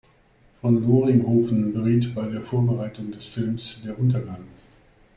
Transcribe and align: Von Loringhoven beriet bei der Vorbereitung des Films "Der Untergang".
Von 0.59 0.81
Loringhoven 0.81 1.73
beriet 1.73 2.15
bei 2.15 2.27
der 2.27 2.41
Vorbereitung 2.41 3.11
des 3.11 3.23
Films 3.27 3.83
"Der 3.85 3.99
Untergang". 3.99 4.45